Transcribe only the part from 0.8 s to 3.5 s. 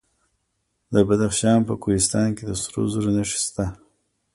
د بدخشان په کوهستان کې د سرو زرو نښې